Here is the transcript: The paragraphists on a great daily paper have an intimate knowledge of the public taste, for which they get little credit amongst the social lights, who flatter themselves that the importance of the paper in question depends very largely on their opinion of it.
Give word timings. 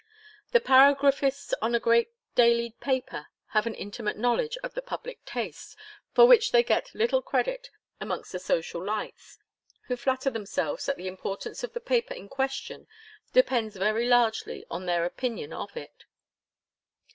The 0.51 0.59
paragraphists 0.59 1.53
on 1.61 1.75
a 1.75 1.79
great 1.79 2.11
daily 2.33 2.71
paper 2.79 3.27
have 3.49 3.67
an 3.67 3.75
intimate 3.75 4.17
knowledge 4.17 4.57
of 4.63 4.73
the 4.73 4.81
public 4.81 5.23
taste, 5.25 5.77
for 6.11 6.25
which 6.25 6.51
they 6.51 6.63
get 6.63 6.95
little 6.95 7.21
credit 7.21 7.69
amongst 7.99 8.31
the 8.31 8.39
social 8.39 8.83
lights, 8.83 9.37
who 9.83 9.95
flatter 9.95 10.31
themselves 10.31 10.87
that 10.87 10.97
the 10.97 11.07
importance 11.07 11.63
of 11.63 11.73
the 11.73 11.79
paper 11.79 12.15
in 12.15 12.29
question 12.29 12.87
depends 13.31 13.75
very 13.75 14.07
largely 14.07 14.65
on 14.71 14.87
their 14.87 15.05
opinion 15.05 15.53
of 15.53 15.77
it. 15.77 16.05